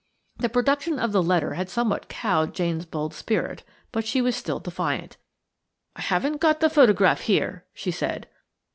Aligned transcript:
The 0.39 0.49
production 0.49 0.97
of 0.97 1.11
the 1.11 1.21
letter 1.21 1.53
had 1.53 1.69
somewhat 1.69 2.09
cowed 2.09 2.55
Jane's 2.55 2.87
bold 2.87 3.13
spirit. 3.13 3.61
But 3.91 4.03
she 4.03 4.19
was 4.19 4.35
still 4.35 4.59
defiant. 4.59 5.17
"I 5.95 6.01
haven't 6.01 6.41
got 6.41 6.59
the 6.59 6.71
photograph 6.71 7.21
here," 7.21 7.65
she 7.71 7.91
said. 7.91 8.27